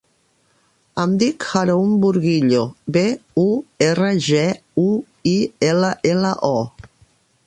Em 1.01 1.11
dic 1.23 1.45
Haroun 1.49 1.91
Burguillo: 2.05 2.63
be, 2.95 3.03
u, 3.41 3.45
erra, 3.89 4.09
ge, 4.29 4.43
u, 4.85 4.87
i, 5.33 5.35
ela, 5.71 5.93
ela, 6.15 6.33
o. 6.53 6.91